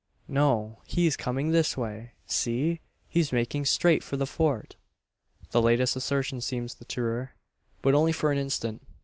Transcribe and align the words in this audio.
"No, 0.27 0.79
he's 0.87 1.15
coming 1.15 1.51
this 1.51 1.77
way! 1.77 2.13
See! 2.25 2.79
He's 3.07 3.31
making 3.31 3.65
straight 3.65 4.03
for 4.03 4.17
the 4.17 4.25
Fort!" 4.25 4.75
The 5.51 5.61
latest 5.61 5.95
assertion 5.95 6.41
seems 6.41 6.73
the 6.73 6.85
truer; 6.85 7.35
but 7.83 7.93
only 7.93 8.11
for 8.11 8.31
an 8.31 8.39
instant. 8.39 8.81